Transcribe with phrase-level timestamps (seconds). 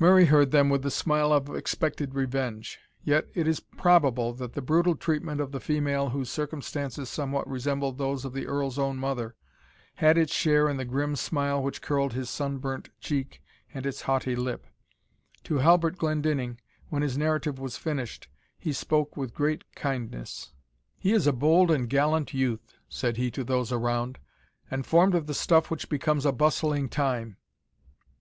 [0.00, 4.60] Murray heard them with the smile of expected revenge; yet it is probable that the
[4.60, 9.36] brutal treatment of the female, whose circumstances somewhat resembled those of the Earl's own mother,
[9.94, 13.40] had its share in the grim smile which curled his sun burnt cheek
[13.72, 14.66] and its haughty lip.
[15.44, 16.58] To Halbert Glendinning,
[16.88, 18.26] when his narrative was finished,
[18.58, 20.54] he spoke with great kindness.
[20.98, 24.18] "He is a bold and gallant youth," said he to those around,
[24.72, 27.36] "and formed of the stuff which becomes a bustling time.